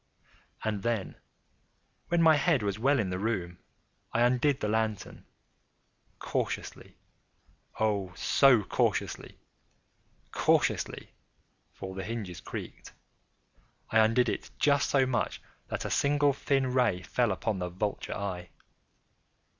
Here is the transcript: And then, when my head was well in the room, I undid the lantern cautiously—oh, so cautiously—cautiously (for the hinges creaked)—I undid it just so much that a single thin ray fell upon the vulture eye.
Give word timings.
And 0.63 0.81
then, 0.81 1.17
when 2.07 2.23
my 2.23 2.35
head 2.35 2.63
was 2.63 2.79
well 2.79 2.97
in 2.97 3.11
the 3.11 3.19
room, 3.19 3.59
I 4.13 4.21
undid 4.23 4.59
the 4.59 4.67
lantern 4.67 5.27
cautiously—oh, 6.17 8.11
so 8.15 8.63
cautiously—cautiously 8.63 11.11
(for 11.71 11.93
the 11.93 12.03
hinges 12.03 12.39
creaked)—I 12.41 13.99
undid 13.99 14.27
it 14.27 14.49
just 14.57 14.89
so 14.89 15.05
much 15.05 15.39
that 15.67 15.85
a 15.85 15.91
single 15.91 16.33
thin 16.33 16.73
ray 16.73 17.03
fell 17.03 17.31
upon 17.31 17.59
the 17.59 17.69
vulture 17.69 18.15
eye. 18.15 18.49